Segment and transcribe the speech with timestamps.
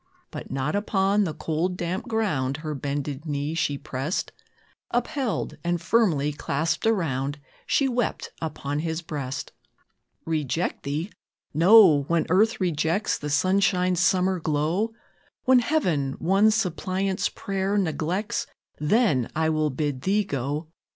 [0.31, 4.31] But not upon the cold, damp ground, Her bended knee she pressed;
[4.89, 9.51] Upheld, and firmly clasped around, She wept upon his breast.
[10.25, 11.11] "Reject thee?
[11.53, 12.01] No!
[12.07, 14.91] When earth rejects The sunshine's summer glow,
[15.43, 18.47] When Heaven one suppliant's prayer neglects,
[18.79, 20.65] Then will I bid thee go.